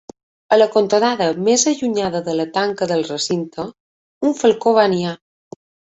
A 0.55 0.57
la 0.57 0.67
cantonada 0.75 1.27
més 1.49 1.65
allunyada 1.73 2.21
de 2.29 2.35
la 2.39 2.47
tanca 2.57 2.89
del 2.93 3.07
recinte, 3.11 3.67
un 4.31 4.37
falcó 4.41 4.75
va 4.79 4.87
niar. 4.95 5.13